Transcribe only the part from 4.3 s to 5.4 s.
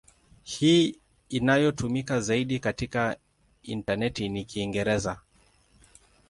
Kiingereza.